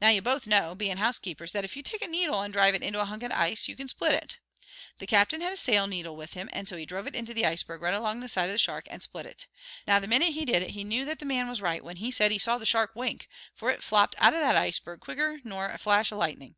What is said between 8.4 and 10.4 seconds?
of the shark and split it. Now the minute